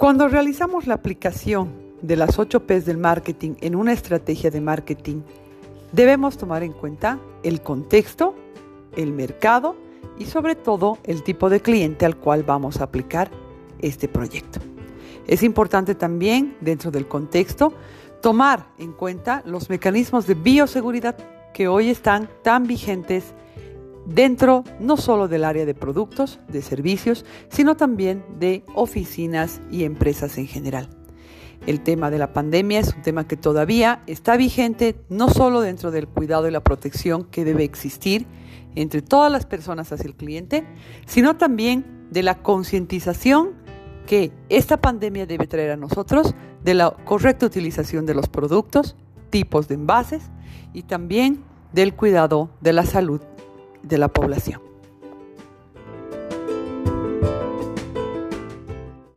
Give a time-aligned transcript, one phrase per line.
[0.00, 5.20] Cuando realizamos la aplicación de las 8 P's del marketing en una estrategia de marketing,
[5.92, 8.34] debemos tomar en cuenta el contexto,
[8.96, 9.76] el mercado
[10.18, 13.30] y sobre todo el tipo de cliente al cual vamos a aplicar
[13.80, 14.58] este proyecto.
[15.26, 17.74] Es importante también, dentro del contexto,
[18.22, 21.14] tomar en cuenta los mecanismos de bioseguridad
[21.52, 23.34] que hoy están tan vigentes
[24.10, 30.36] dentro no solo del área de productos, de servicios, sino también de oficinas y empresas
[30.38, 30.88] en general.
[31.66, 35.90] El tema de la pandemia es un tema que todavía está vigente no solo dentro
[35.90, 38.26] del cuidado y la protección que debe existir
[38.74, 40.66] entre todas las personas hacia el cliente,
[41.06, 43.50] sino también de la concientización
[44.06, 46.34] que esta pandemia debe traer a nosotros
[46.64, 48.96] de la correcta utilización de los productos,
[49.28, 50.22] tipos de envases
[50.72, 53.20] y también del cuidado de la salud
[53.82, 54.69] de la población.